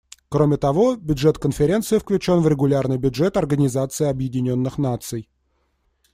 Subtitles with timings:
[0.29, 5.29] Кроме того, бюджет Конференции включен в регулярный бюджет Организации Объединенных Наций.